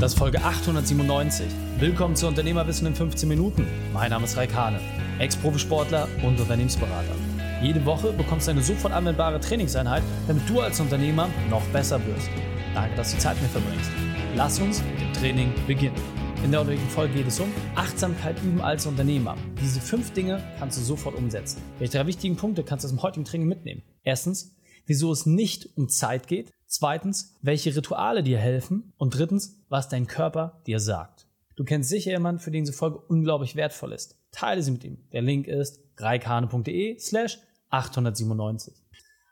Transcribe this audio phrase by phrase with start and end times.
[0.00, 1.46] Das ist Folge 897.
[1.78, 3.66] Willkommen zu Unternehmerwissen in 15 Minuten.
[3.92, 4.80] Mein Name ist Raik Hane,
[5.18, 7.14] Ex-Profisportler und Unternehmensberater.
[7.60, 12.30] Jede Woche bekommst du eine sofort anwendbare Trainingseinheit, damit du als Unternehmer noch besser wirst.
[12.72, 13.90] Danke, dass du Zeit mit mir verbringst.
[14.36, 16.00] Lass uns mit dem Training beginnen.
[16.44, 19.36] In der heutigen Folge geht es um Achtsamkeit üben als Unternehmer.
[19.60, 21.60] Diese fünf Dinge kannst du sofort umsetzen.
[21.78, 23.82] Welche drei wichtigen Punkte kannst du aus dem heutigen Training mitnehmen?
[24.02, 24.56] Erstens,
[24.86, 26.54] wieso es nicht um Zeit geht.
[26.70, 28.92] Zweitens, welche Rituale dir helfen.
[28.96, 31.26] Und drittens, was dein Körper dir sagt.
[31.56, 34.16] Du kennst sicher jemanden, für den diese Folge unglaublich wertvoll ist.
[34.30, 34.98] Teile sie mit ihm.
[35.10, 38.72] Der Link ist reikane.de slash 897.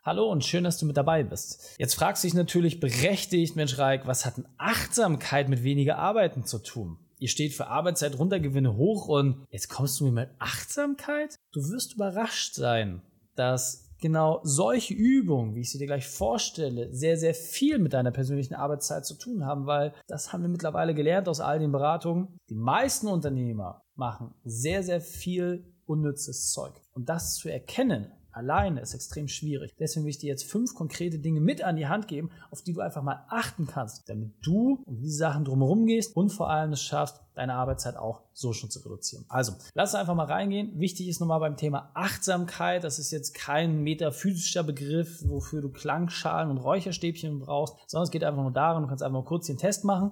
[0.03, 1.75] Hallo und schön, dass du mit dabei bist.
[1.77, 6.43] Jetzt fragst du dich natürlich berechtigt, Mensch Reik, was hat denn Achtsamkeit mit weniger Arbeiten
[6.43, 6.97] zu tun?
[7.19, 11.35] Ihr steht für Arbeitszeit Runtergewinne hoch und jetzt kommst du mir mit Achtsamkeit?
[11.53, 13.01] Du wirst überrascht sein,
[13.35, 18.11] dass genau solche Übungen, wie ich sie dir gleich vorstelle, sehr, sehr viel mit deiner
[18.11, 22.39] persönlichen Arbeitszeit zu tun haben, weil das haben wir mittlerweile gelernt aus all den Beratungen.
[22.49, 26.73] Die meisten Unternehmer machen sehr, sehr viel unnützes Zeug.
[26.93, 29.73] Und das zu erkennen, alleine ist extrem schwierig.
[29.79, 32.73] Deswegen will ich dir jetzt fünf konkrete Dinge mit an die Hand geben, auf die
[32.73, 36.73] du einfach mal achten kannst, damit du um diese Sachen drumherum gehst und vor allem
[36.73, 39.25] es schaffst, deine Arbeitszeit auch so schon zu reduzieren.
[39.29, 40.77] Also, lass einfach mal reingehen.
[40.79, 42.83] Wichtig ist nochmal beim Thema Achtsamkeit.
[42.83, 48.23] Das ist jetzt kein metaphysischer Begriff, wofür du Klangschalen und Räucherstäbchen brauchst, sondern es geht
[48.23, 50.11] einfach nur darum, du kannst einfach mal kurz den Test machen.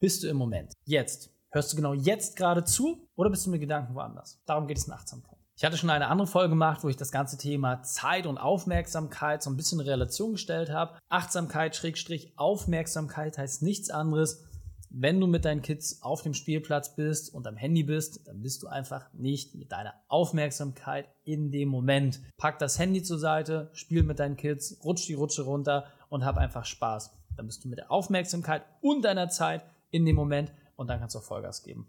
[0.00, 0.72] Bist du im Moment?
[0.84, 1.30] Jetzt.
[1.50, 4.40] Hörst du genau jetzt gerade zu oder bist du mit Gedanken woanders?
[4.46, 5.31] Darum geht es in Achtsamkeit.
[5.62, 9.44] Ich hatte schon eine andere Folge gemacht, wo ich das ganze Thema Zeit und Aufmerksamkeit
[9.44, 10.98] so ein bisschen in Relation gestellt habe.
[11.08, 14.42] Achtsamkeit, Schrägstrich, Aufmerksamkeit heißt nichts anderes.
[14.90, 18.64] Wenn du mit deinen Kids auf dem Spielplatz bist und am Handy bist, dann bist
[18.64, 22.18] du einfach nicht mit deiner Aufmerksamkeit in dem Moment.
[22.38, 26.38] Pack das Handy zur Seite, spiel mit deinen Kids, rutsch die Rutsche runter und hab
[26.38, 27.12] einfach Spaß.
[27.36, 31.14] Dann bist du mit der Aufmerksamkeit und deiner Zeit in dem Moment und dann kannst
[31.14, 31.86] du auch Vollgas geben.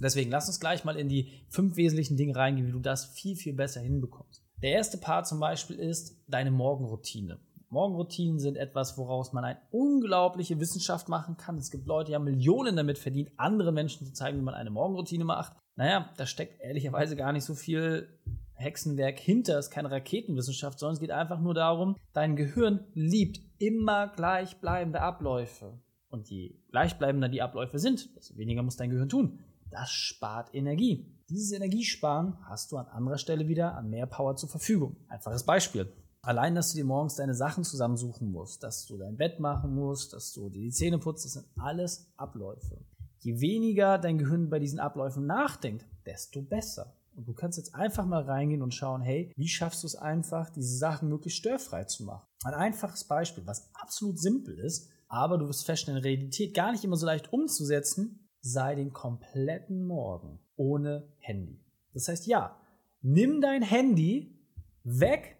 [0.00, 3.36] Deswegen lass uns gleich mal in die fünf wesentlichen Dinge reingehen, wie du das viel,
[3.36, 4.42] viel besser hinbekommst.
[4.62, 7.40] Der erste Part zum Beispiel ist deine Morgenroutine.
[7.68, 11.56] Morgenroutinen sind etwas, woraus man eine unglaubliche Wissenschaft machen kann.
[11.56, 14.70] Es gibt Leute, die haben Millionen damit verdient, anderen Menschen zu zeigen, wie man eine
[14.70, 15.56] Morgenroutine macht.
[15.74, 18.08] Naja, da steckt ehrlicherweise gar nicht so viel
[18.54, 19.58] Hexenwerk hinter.
[19.58, 25.00] Es ist keine Raketenwissenschaft, sondern es geht einfach nur darum, dein Gehirn liebt immer gleichbleibende
[25.00, 25.80] Abläufe.
[26.08, 29.38] Und je gleichbleibender die Abläufe sind, desto weniger muss dein Gehirn tun.
[29.72, 31.06] Das spart Energie.
[31.30, 34.96] Dieses Energiesparen hast du an anderer Stelle wieder an mehr Power zur Verfügung.
[35.08, 35.90] Einfaches Beispiel.
[36.20, 40.12] Allein, dass du dir morgens deine Sachen zusammensuchen musst, dass du dein Bett machen musst,
[40.12, 42.84] dass du dir die Zähne putzt, das sind alles Abläufe.
[43.20, 46.94] Je weniger dein Gehirn bei diesen Abläufen nachdenkt, desto besser.
[47.16, 50.50] Und du kannst jetzt einfach mal reingehen und schauen, hey, wie schaffst du es einfach,
[50.50, 52.26] diese Sachen möglichst störfrei zu machen?
[52.44, 56.84] Ein einfaches Beispiel, was absolut simpel ist, aber du wirst feststellen, in Realität gar nicht
[56.84, 61.60] immer so leicht umzusetzen, sei den kompletten Morgen ohne Handy.
[61.94, 62.60] Das heißt, ja,
[63.00, 64.36] nimm dein Handy
[64.84, 65.38] weg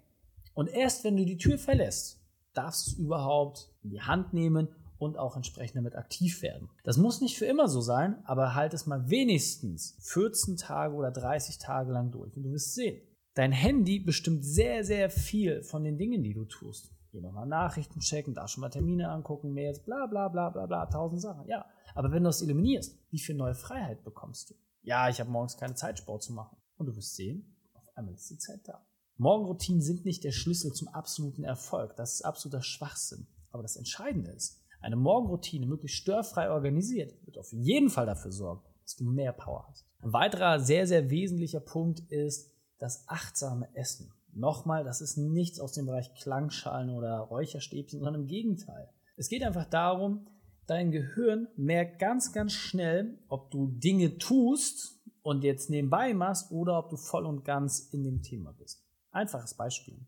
[0.54, 2.20] und erst wenn du die Tür verlässt,
[2.54, 4.68] darfst du es überhaupt in die Hand nehmen
[4.98, 6.70] und auch entsprechend damit aktiv werden.
[6.84, 11.10] Das muss nicht für immer so sein, aber halt es mal wenigstens 14 Tage oder
[11.10, 13.02] 30 Tage lang durch und du wirst sehen.
[13.34, 16.92] Dein Handy bestimmt sehr, sehr viel von den Dingen, die du tust.
[17.12, 20.86] Hier nochmal Nachrichten checken, da schon mal Termine angucken, Mails, bla bla bla bla bla,
[20.86, 21.46] tausend Sachen.
[21.46, 24.54] Ja, aber wenn du das eliminierst, wie viel neue Freiheit bekommst du?
[24.80, 26.56] Ja, ich habe morgens keine Zeit, Sport zu machen.
[26.78, 28.82] Und du wirst sehen, auf einmal ist die Zeit da.
[29.18, 31.96] Morgenroutinen sind nicht der Schlüssel zum absoluten Erfolg.
[31.96, 33.26] Das ist absoluter Schwachsinn.
[33.50, 38.62] Aber das Entscheidende ist, eine Morgenroutine möglichst störfrei organisiert, wird auf jeden Fall dafür sorgen,
[38.82, 39.86] dass du mehr Power hast.
[40.00, 44.12] Ein weiterer sehr, sehr wesentlicher Punkt ist das achtsame Essen.
[44.34, 48.88] Nochmal, das ist nichts aus dem Bereich Klangschalen oder Räucherstäbchen, sondern im Gegenteil.
[49.16, 50.26] Es geht einfach darum,
[50.66, 56.78] dein Gehirn merkt ganz, ganz schnell, ob du Dinge tust und jetzt nebenbei machst oder
[56.78, 58.82] ob du voll und ganz in dem Thema bist.
[59.10, 59.98] Einfaches Beispiel.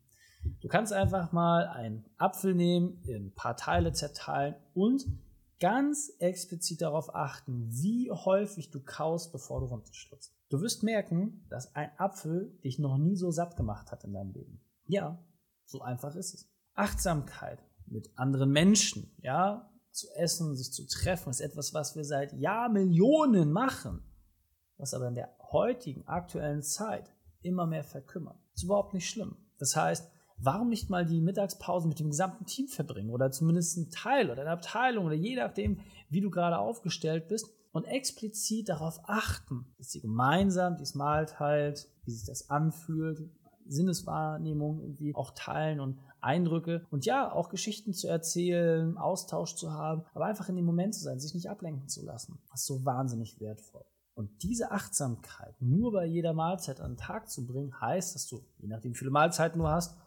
[0.61, 5.07] Du kannst einfach mal einen Apfel nehmen, in ein paar Teile zerteilen und
[5.61, 10.34] ganz explizit darauf achten, wie häufig du kaust, bevor du runterschluckst.
[10.51, 14.33] Du wirst merken, dass ein Apfel dich noch nie so satt gemacht hat in deinem
[14.33, 14.61] Leben.
[14.87, 15.25] Ja,
[15.65, 16.49] so einfach ist es.
[16.75, 22.33] Achtsamkeit mit anderen Menschen, ja, zu essen, sich zu treffen, ist etwas, was wir seit
[22.33, 24.03] Jahrmillionen machen,
[24.77, 28.39] was aber in der heutigen, aktuellen Zeit immer mehr verkümmert.
[28.55, 29.37] Ist überhaupt nicht schlimm.
[29.59, 33.91] Das heißt, warum nicht mal die Mittagspause mit dem gesamten Team verbringen oder zumindest ein
[33.91, 35.81] Teil oder eine Abteilung oder je nachdem,
[36.11, 41.89] wie du gerade aufgestellt bist und explizit darauf achten, dass sie gemeinsam dieses Mahl teilt,
[42.05, 43.29] wie sich das anfühlt,
[43.67, 50.05] Sinneswahrnehmung irgendwie auch teilen und Eindrücke und ja, auch Geschichten zu erzählen, Austausch zu haben,
[50.15, 52.39] aber einfach in dem Moment zu sein, sich nicht ablenken zu lassen.
[52.51, 53.85] Das ist so wahnsinnig wertvoll.
[54.15, 58.47] Und diese Achtsamkeit nur bei jeder Mahlzeit an den Tag zu bringen, heißt, dass du,
[58.59, 59.99] je nachdem wie viele Mahlzeiten du hast,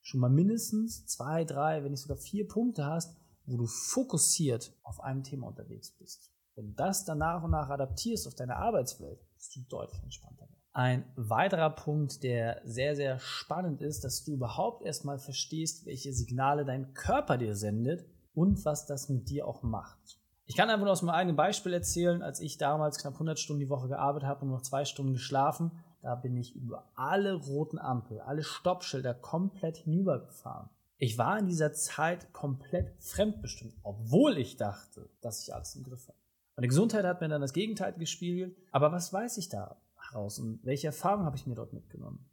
[0.00, 5.00] schon mal mindestens zwei, drei, wenn nicht sogar vier Punkte hast, wo du fokussiert auf
[5.00, 6.30] einem Thema unterwegs bist.
[6.56, 10.48] Wenn du das dann nach und nach adaptierst auf deine Arbeitswelt, bist du deutlich entspannter.
[10.72, 16.64] Ein weiterer Punkt, der sehr, sehr spannend ist, dass du überhaupt erstmal verstehst, welche Signale
[16.64, 20.18] dein Körper dir sendet und was das mit dir auch macht.
[20.46, 23.60] Ich kann einfach nur aus meinem eigenen Beispiel erzählen, als ich damals knapp 100 Stunden
[23.60, 27.78] die Woche gearbeitet habe und noch zwei Stunden geschlafen, da bin ich über alle roten
[27.78, 30.70] Ampel, alle Stoppschilder komplett hinübergefahren.
[30.98, 36.08] Ich war in dieser Zeit komplett fremdbestimmt, obwohl ich dachte, dass ich alles im Griff
[36.08, 36.16] habe.
[36.56, 38.56] Meine Gesundheit hat mir dann das Gegenteil gespiegelt.
[38.72, 39.76] Aber was weiß ich da
[40.10, 42.24] heraus und welche Erfahrungen habe ich mir dort mitgenommen?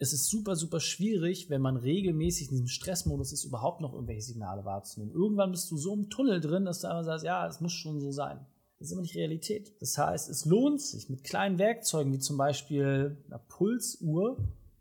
[0.00, 4.22] Es ist super, super schwierig, wenn man regelmäßig in diesem Stressmodus ist, überhaupt noch irgendwelche
[4.22, 5.12] Signale wahrzunehmen.
[5.12, 8.00] Irgendwann bist du so im Tunnel drin, dass du einfach sagst, ja, es muss schon
[8.00, 8.44] so sein.
[8.78, 9.72] Das ist aber nicht Realität.
[9.80, 14.38] Das heißt, es lohnt sich mit kleinen Werkzeugen, wie zum Beispiel einer Pulsuhr,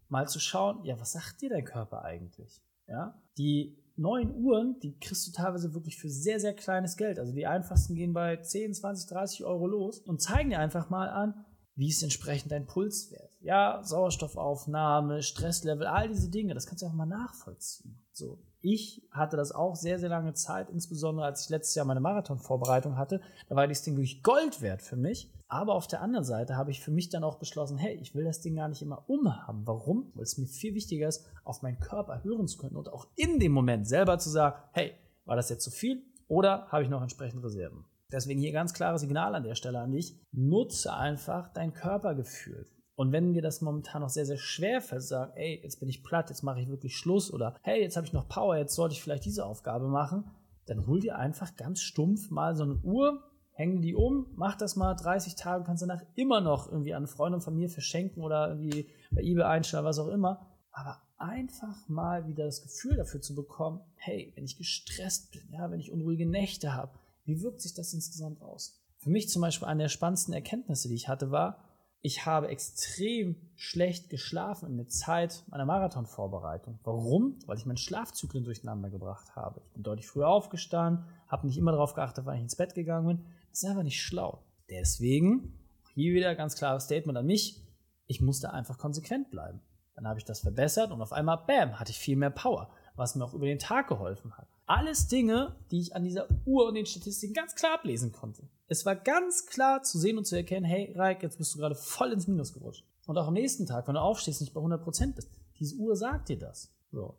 [0.09, 2.61] mal zu schauen, ja, was sagt dir dein Körper eigentlich?
[2.87, 7.19] Ja, die neuen Uhren, die kriegst du teilweise wirklich für sehr, sehr kleines Geld.
[7.19, 11.09] Also die einfachsten gehen bei 10, 20, 30 Euro los und zeigen dir einfach mal
[11.09, 11.45] an,
[11.75, 13.29] wie ist entsprechend dein Pulswert.
[13.39, 17.99] Ja, Sauerstoffaufnahme, Stresslevel, all diese Dinge, das kannst du auch mal nachvollziehen.
[18.11, 21.99] So, ich hatte das auch sehr, sehr lange Zeit, insbesondere als ich letztes Jahr meine
[21.99, 23.21] Marathonvorbereitung hatte.
[23.47, 25.31] Da war dieses Ding wirklich Gold wert für mich.
[25.49, 28.25] Aber auf der anderen Seite habe ich für mich dann auch beschlossen, hey, ich will
[28.25, 29.65] das Ding gar nicht immer umhaben.
[29.65, 30.11] Warum?
[30.13, 33.39] Weil es mir viel wichtiger ist, auf meinen Körper hören zu können und auch in
[33.39, 34.93] dem Moment selber zu sagen, hey,
[35.25, 37.85] war das jetzt zu viel oder habe ich noch entsprechend Reserven?
[38.11, 40.17] Deswegen hier ganz klares Signal an der Stelle an dich.
[40.31, 42.69] Nutze einfach dein Körpergefühl.
[42.95, 46.03] Und wenn dir das momentan noch sehr, sehr schwer fällt, sagen, ey, jetzt bin ich
[46.03, 48.93] platt, jetzt mache ich wirklich Schluss oder hey, jetzt habe ich noch Power, jetzt sollte
[48.93, 50.31] ich vielleicht diese Aufgabe machen,
[50.65, 53.23] dann hol dir einfach ganz stumpf mal so eine Uhr,
[53.57, 57.41] häng die um, mach das mal 30 Tage, kannst danach immer noch irgendwie an Freunde
[57.41, 60.45] von mir verschenken oder irgendwie bei eBay einstellen, was auch immer.
[60.71, 65.71] Aber einfach mal wieder das Gefühl dafür zu bekommen, hey, wenn ich gestresst bin, ja,
[65.71, 66.91] wenn ich unruhige Nächte habe,
[67.25, 68.79] wie wirkt sich das insgesamt aus?
[68.99, 71.57] Für mich zum Beispiel eine der spannendsten Erkenntnisse, die ich hatte, war,
[72.01, 76.79] ich habe extrem schlecht geschlafen in der Zeit meiner Marathonvorbereitung.
[76.83, 77.39] Warum?
[77.47, 79.61] Weil ich meinen Schlafzyklen durcheinander gebracht habe.
[79.65, 83.07] Ich bin deutlich früher aufgestanden, habe nicht immer darauf geachtet, wann ich ins Bett gegangen
[83.07, 83.25] bin.
[83.57, 84.43] Das ist einfach nicht schlau.
[84.69, 85.51] Deswegen,
[85.95, 87.59] hier wieder ganz klares Statement an mich,
[88.05, 89.61] ich musste einfach konsequent bleiben.
[89.95, 93.15] Dann habe ich das verbessert und auf einmal, bam, hatte ich viel mehr Power, was
[93.15, 94.47] mir auch über den Tag geholfen hat.
[94.67, 98.47] Alles Dinge, die ich an dieser Uhr und den Statistiken ganz klar ablesen konnte.
[98.67, 101.73] Es war ganz klar zu sehen und zu erkennen, hey, Reik, jetzt bist du gerade
[101.73, 102.85] voll ins Minus gerutscht.
[103.07, 105.31] Und auch am nächsten Tag, wenn du aufstehst, nicht bei 100% bist.
[105.57, 106.71] Diese Uhr sagt dir das.
[106.91, 107.17] So.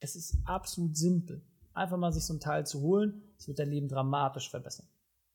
[0.00, 1.40] Es ist absolut simpel.
[1.72, 4.86] Einfach mal sich so ein Teil zu holen, das wird dein Leben dramatisch verbessern.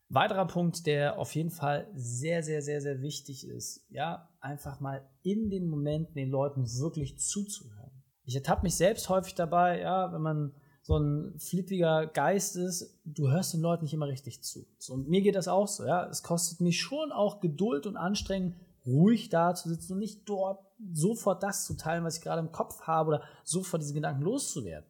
[0.09, 5.07] Weiterer Punkt, der auf jeden Fall sehr, sehr, sehr, sehr wichtig ist, ja, einfach mal
[5.23, 7.91] in den Momenten den Leuten wirklich zuzuhören.
[8.25, 10.53] Ich ertappe mich selbst häufig dabei, ja, wenn man
[10.83, 14.67] so ein flippiger Geist ist, du hörst den Leuten nicht immer richtig zu.
[14.77, 16.07] So, und mir geht das auch so, ja.
[16.09, 18.55] Es kostet mich schon auch Geduld und Anstrengung,
[18.85, 20.59] ruhig da zu sitzen und nicht dort
[20.91, 24.89] sofort das zu teilen, was ich gerade im Kopf habe oder sofort diese Gedanken loszuwerden.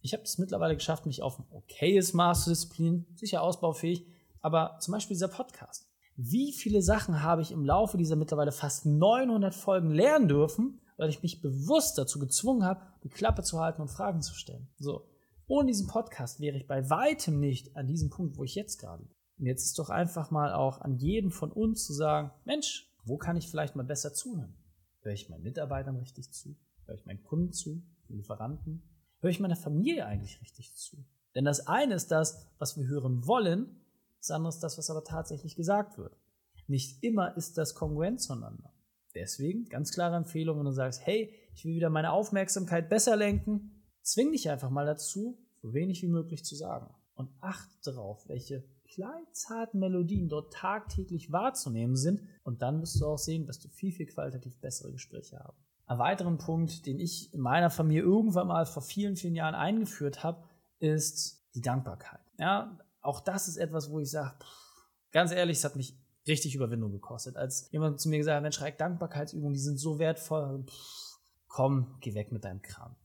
[0.00, 4.04] Ich habe es mittlerweile geschafft, mich auf ein okayes Maß zu disziplinieren, sicher ausbaufähig,
[4.42, 5.88] aber zum Beispiel dieser Podcast.
[6.16, 11.08] Wie viele Sachen habe ich im Laufe dieser mittlerweile fast 900 Folgen lernen dürfen, weil
[11.08, 14.68] ich mich bewusst dazu gezwungen habe, die Klappe zu halten und Fragen zu stellen.
[14.78, 15.08] So.
[15.46, 19.04] Ohne diesen Podcast wäre ich bei weitem nicht an diesem Punkt, wo ich jetzt gerade
[19.04, 19.14] bin.
[19.38, 23.16] Und jetzt ist doch einfach mal auch an jedem von uns zu sagen, Mensch, wo
[23.16, 24.54] kann ich vielleicht mal besser zuhören?
[25.00, 26.56] Höre ich meinen Mitarbeitern richtig zu?
[26.86, 27.82] Höre ich meinen Kunden zu?
[28.08, 28.82] Lieferanten?
[29.20, 31.04] Höre ich meiner Familie eigentlich richtig zu?
[31.34, 33.81] Denn das eine ist das, was wir hören wollen,
[34.22, 36.16] das andere ist das, was aber tatsächlich gesagt wird.
[36.66, 38.72] Nicht immer ist das kongruent zueinander.
[39.14, 43.82] Deswegen ganz klare Empfehlung, wenn du sagst, hey, ich will wieder meine Aufmerksamkeit besser lenken,
[44.02, 46.92] Zwing dich einfach mal dazu, so wenig wie möglich zu sagen.
[47.14, 52.20] Und achte darauf, welche kleinzarten Melodien dort tagtäglich wahrzunehmen sind.
[52.42, 55.56] Und dann wirst du auch sehen, dass du viel, viel qualitativ bessere Gespräche haben.
[55.86, 60.24] Ein weiteren Punkt, den ich in meiner Familie irgendwann mal vor vielen, vielen Jahren eingeführt
[60.24, 60.48] habe,
[60.78, 62.20] ist die Dankbarkeit.
[62.38, 64.34] Ja, auch das ist etwas, wo ich sage,
[65.10, 67.36] ganz ehrlich, es hat mich richtig Überwindung gekostet.
[67.36, 70.64] Als jemand zu mir gesagt hat, Mensch, Reik, Dankbarkeitsübungen, die sind so wertvoll.
[70.64, 71.18] Pff,
[71.48, 72.96] komm, geh weg mit deinem Kram.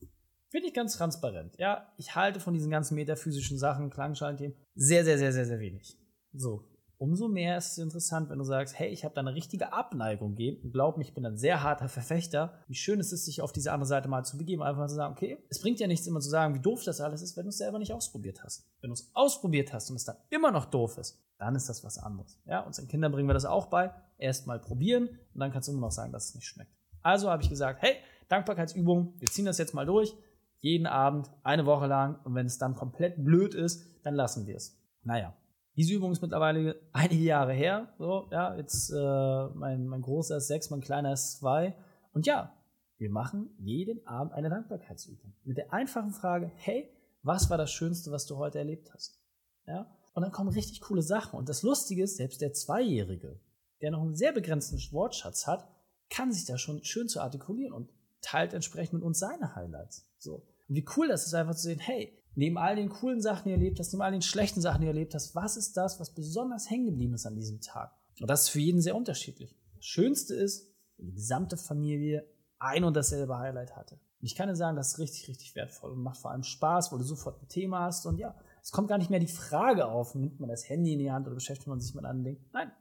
[0.50, 1.56] Bin ich ganz transparent.
[1.58, 5.98] Ja, ich halte von diesen ganzen metaphysischen Sachen, Klangschalen-Themen sehr, sehr, sehr, sehr, sehr wenig.
[6.32, 6.64] So.
[6.98, 10.34] Umso mehr ist es interessant, wenn du sagst, hey, ich habe da eine richtige Abneigung
[10.34, 10.70] gegeben.
[10.72, 12.54] Glaub mir, ich bin ein sehr harter Verfechter.
[12.66, 14.96] Wie schön ist es, sich auf diese andere Seite mal zu begeben, einfach mal zu
[14.96, 17.44] sagen, okay, es bringt ja nichts immer zu sagen, wie doof das alles ist, wenn
[17.44, 18.68] du es selber nicht ausprobiert hast.
[18.80, 21.84] Wenn du es ausprobiert hast und es dann immer noch doof ist, dann ist das
[21.84, 22.40] was anderes.
[22.46, 23.92] Ja, unseren Kindern bringen wir das auch bei.
[24.18, 26.72] Erst mal probieren und dann kannst du immer noch sagen, dass es nicht schmeckt.
[27.02, 27.94] Also habe ich gesagt, hey,
[28.28, 30.14] Dankbarkeitsübung, wir ziehen das jetzt mal durch.
[30.60, 32.18] Jeden Abend, eine Woche lang.
[32.24, 34.76] Und wenn es dann komplett blöd ist, dann lassen wir es.
[35.04, 35.34] Naja,
[35.78, 37.94] diese Übung ist mittlerweile einige Jahre her.
[37.98, 41.76] So, ja, jetzt äh, mein, mein großer ist sechs, mein kleiner ist zwei.
[42.12, 42.52] Und ja,
[42.96, 45.34] wir machen jeden Abend eine Dankbarkeitsübung.
[45.44, 46.90] Mit der einfachen Frage, hey,
[47.22, 49.22] was war das Schönste, was du heute erlebt hast?
[49.66, 51.38] Ja, und dann kommen richtig coole Sachen.
[51.38, 53.38] Und das Lustige ist, selbst der Zweijährige,
[53.80, 55.68] der noch einen sehr begrenzten Wortschatz hat,
[56.10, 57.88] kann sich da schon schön zu artikulieren und
[58.20, 60.10] teilt entsprechend mit uns seine Highlights.
[60.18, 60.44] So.
[60.68, 63.50] Und wie cool das ist, einfach zu sehen, hey, neben all den coolen Sachen, die
[63.50, 65.98] du erlebt hast, neben all den schlechten Sachen, die du erlebt hast, was ist das,
[66.00, 67.92] was besonders hängen geblieben ist an diesem Tag?
[68.20, 69.56] Und das ist für jeden sehr unterschiedlich.
[69.76, 72.26] Das Schönste ist, wenn die gesamte Familie
[72.58, 73.94] ein und dasselbe Highlight hatte.
[73.94, 76.90] Und ich kann dir sagen, das ist richtig, richtig wertvoll und macht vor allem Spaß,
[76.90, 79.86] weil du sofort ein Thema hast und ja, es kommt gar nicht mehr die Frage
[79.86, 82.50] auf, nimmt man das Handy in die Hand oder beschäftigt man sich mit anderen Dingen.
[82.52, 82.72] Nein,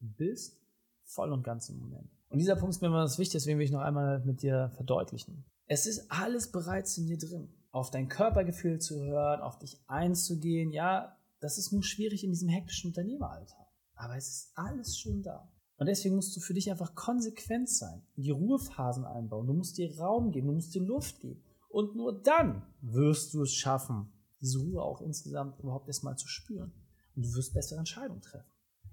[0.00, 0.60] du bist
[1.04, 2.08] voll und ganz im Moment.
[2.28, 4.70] Und dieser Punkt ist mir immer das wichtig, deswegen will ich noch einmal mit dir
[4.76, 5.44] verdeutlichen.
[5.66, 7.48] Es ist alles bereits in dir drin.
[7.70, 12.48] Auf dein Körpergefühl zu hören, auf dich einzugehen, ja, das ist nur schwierig in diesem
[12.48, 13.66] hektischen Unternehmeralltag.
[13.94, 15.50] Aber es ist alles schon da.
[15.78, 19.46] Und deswegen musst du für dich einfach konsequent sein, die Ruhephasen einbauen.
[19.46, 21.42] Du musst dir Raum geben, du musst dir Luft geben.
[21.68, 26.72] Und nur dann wirst du es schaffen, diese Ruhe auch insgesamt überhaupt erstmal zu spüren.
[27.14, 28.50] Und du wirst bessere Entscheidungen treffen.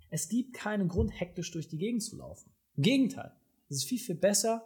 [0.09, 2.51] Es gibt keinen Grund, hektisch durch die Gegend zu laufen.
[2.75, 3.31] Im Gegenteil,
[3.69, 4.63] es ist viel, viel besser,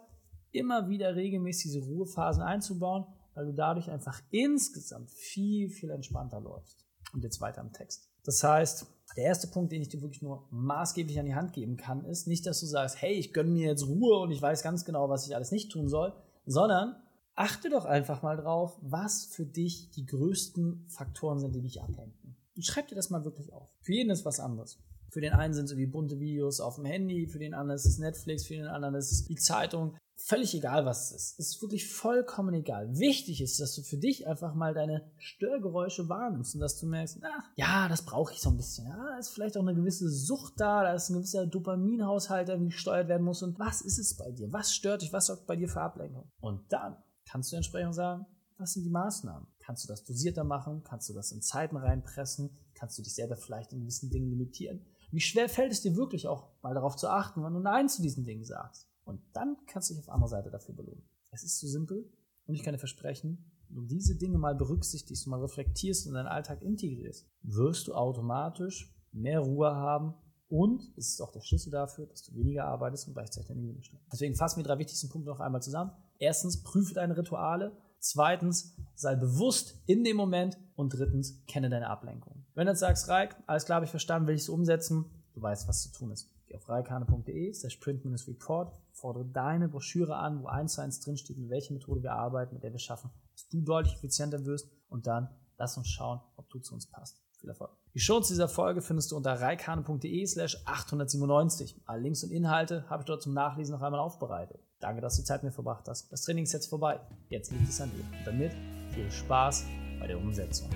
[0.50, 3.06] immer wieder regelmäßig diese Ruhephasen einzubauen,
[3.38, 6.84] weil du dadurch einfach insgesamt viel, viel entspannter läufst.
[7.12, 8.10] Und jetzt weiter im Text.
[8.24, 8.84] Das heißt,
[9.16, 12.26] der erste Punkt, den ich dir wirklich nur maßgeblich an die Hand geben kann, ist
[12.26, 15.08] nicht, dass du sagst, hey, ich gönne mir jetzt Ruhe und ich weiß ganz genau,
[15.08, 16.12] was ich alles nicht tun soll,
[16.46, 16.96] sondern
[17.36, 22.36] achte doch einfach mal drauf, was für dich die größten Faktoren sind, die dich ablenken.
[22.56, 23.70] Und schreib dir das mal wirklich auf.
[23.82, 24.82] Für jeden ist was anderes.
[25.10, 27.86] Für den einen sind es irgendwie bunte Videos auf dem Handy, für den anderen ist
[27.86, 29.96] es Netflix, für den anderen ist es die Zeitung.
[30.20, 31.38] Völlig egal, was es ist.
[31.38, 32.98] Es ist wirklich vollkommen egal.
[32.98, 37.18] Wichtig ist, dass du für dich einfach mal deine Störgeräusche wahrnimmst und dass du merkst,
[37.20, 38.88] na, ja, das brauche ich so ein bisschen.
[38.88, 42.56] Ja, da ist vielleicht auch eine gewisse Sucht da, da ist ein gewisser Dopaminhaushalt, der
[42.56, 43.44] irgendwie gesteuert werden muss.
[43.44, 44.52] Und was ist es bei dir?
[44.52, 45.12] Was stört dich?
[45.12, 46.28] Was sorgt bei dir für Ablenkung?
[46.40, 48.26] Und dann kannst du entsprechend sagen,
[48.58, 49.46] was sind die Maßnahmen?
[49.60, 50.82] Kannst du das dosierter machen?
[50.82, 52.50] Kannst du das in Zeiten reinpressen?
[52.74, 54.84] Kannst du dich selber vielleicht in gewissen Dingen limitieren?
[55.12, 58.02] Wie schwer fällt es dir wirklich auch mal darauf zu achten, wenn du Nein zu
[58.02, 58.87] diesen Dingen sagst?
[59.08, 61.02] Und dann kannst du dich auf andere Seite dafür belohnen.
[61.30, 62.12] Es ist so simpel
[62.46, 66.16] und ich kann dir versprechen, wenn du diese Dinge mal berücksichtigst mal reflektierst und in
[66.16, 70.14] deinen Alltag integrierst, wirst du automatisch mehr Ruhe haben
[70.48, 73.82] und es ist auch der Schlüssel dafür, dass du weniger arbeitest und gleichzeitig deine Minuten
[73.82, 74.06] steigst.
[74.12, 75.92] Deswegen fassen wir die drei wichtigsten Punkte noch einmal zusammen.
[76.18, 77.76] Erstens, prüfe deine Rituale.
[78.00, 80.58] Zweitens, sei bewusst in dem Moment.
[80.74, 82.46] Und drittens, kenne deine Ablenkung.
[82.54, 85.42] Wenn du jetzt sagst, Reik, alles klar, habe ich verstanden, will ich es umsetzen, du
[85.42, 86.30] weißt, was zu tun ist.
[86.48, 91.50] Geh auf reikane.de, slash print-report, fordere deine Broschüre an, wo eins zu eins drinsteht, mit
[91.50, 95.28] welcher Methode wir arbeiten, mit der wir schaffen, dass du deutlich effizienter wirst und dann
[95.58, 97.22] lass uns schauen, ob du zu uns passt.
[97.38, 97.70] Viel Erfolg.
[97.94, 101.82] Die Shows dieser Folge findest du unter reikane.de slash 897.
[101.84, 104.60] Alle Links und Inhalte habe ich dort zum Nachlesen noch einmal aufbereitet.
[104.80, 106.10] Danke, dass du die Zeit mit mir verbracht hast.
[106.10, 107.00] Das Training ist jetzt vorbei.
[107.28, 108.04] Jetzt liegt es an dir.
[108.18, 108.52] Und damit
[108.92, 109.66] viel Spaß
[110.00, 110.70] bei der Umsetzung.